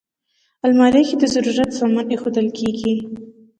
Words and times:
الماري 0.65 1.01
کې 1.07 1.15
د 1.17 1.23
ضرورت 1.33 1.69
سامان 1.79 2.05
ایښودل 2.09 2.47
کېږي 2.57 2.93